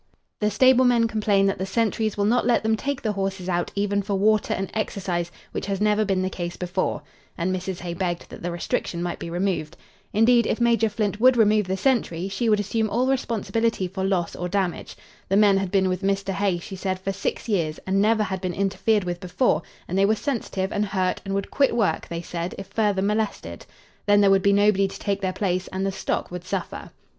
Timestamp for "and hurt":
20.71-21.21